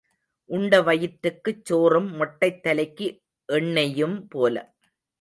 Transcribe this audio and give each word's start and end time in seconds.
உண்ட 0.49 0.79
வயிற்றுக்குச் 0.81 1.65
சோறும் 1.65 2.09
மொட்டைத் 2.19 2.61
தலைக்கு 2.61 3.09
எண்ணெயும் 3.49 4.27
போல. 4.27 4.55